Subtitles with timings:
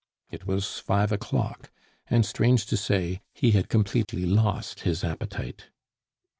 [0.31, 1.69] It was five o'clock,
[2.09, 5.67] and, strange to say, he had completely lost his appetite.